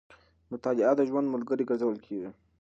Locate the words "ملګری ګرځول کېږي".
1.33-2.29